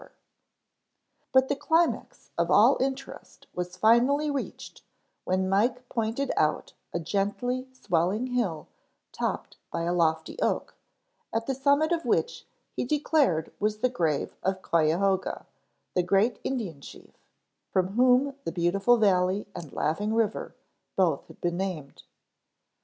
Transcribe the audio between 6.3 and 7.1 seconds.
out a